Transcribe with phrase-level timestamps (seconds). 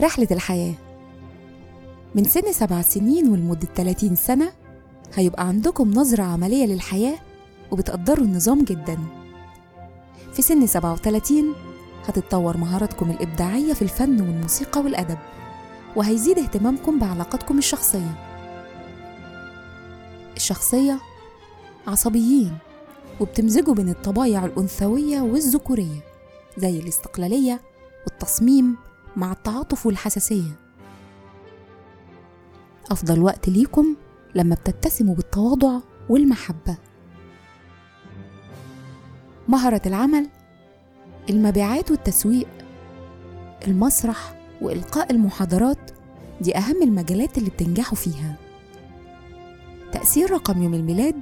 [0.00, 0.74] رحلة الحياة.
[2.14, 4.52] من سن سبع سنين ولمدة 30 سنة
[5.14, 7.18] هيبقى عندكم نظرة عملية للحياة
[7.70, 8.98] وبتقدروا النظام جدا.
[10.32, 11.54] في سن 37
[12.06, 15.18] هتتطور مهاراتكم الإبداعية في الفن والموسيقى والأدب
[15.96, 18.14] وهيزيد اهتمامكم بعلاقاتكم الشخصية.
[20.36, 20.98] الشخصية
[21.86, 22.58] عصبيين
[23.20, 26.00] وبتمزجوا بين الطبايع الأنثوية والذكورية
[26.58, 27.60] زي الاستقلالية
[28.06, 28.76] والتصميم
[29.16, 30.56] مع التعاطف والحساسية.
[32.90, 33.96] أفضل وقت ليكم
[34.34, 36.76] لما بتتسموا بالتواضع والمحبة.
[39.48, 40.28] مهرة العمل
[41.30, 42.48] المبيعات والتسويق
[43.66, 45.90] المسرح وإلقاء المحاضرات
[46.40, 48.36] دي أهم المجالات اللي بتنجحوا فيها.
[49.92, 51.14] تأثير رقم يوم الميلاد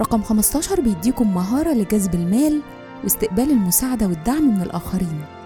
[0.00, 2.62] رقم 15 بيديكم مهارة لجذب المال
[3.04, 5.37] واستقبال المساعدة والدعم من الآخرين.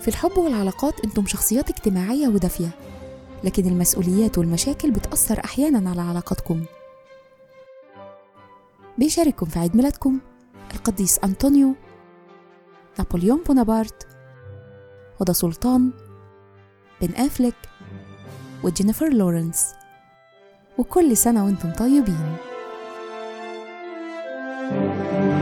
[0.00, 2.70] في الحب والعلاقات أنتم شخصيات اجتماعية ودافية
[3.44, 6.64] لكن المسؤوليات والمشاكل بتأثر أحيانا على علاقاتكم.
[8.98, 10.18] بيشارككم في عيد ميلادكم
[10.74, 11.74] القديس أنطونيو
[12.98, 14.06] نابليون بونابرت
[15.20, 15.90] وده سلطان
[17.00, 17.54] بن أفلك
[18.64, 19.74] وجينيفر لورنس.
[20.78, 22.36] وكل سنة وأنتم طيبين.
[24.70, 25.37] thank you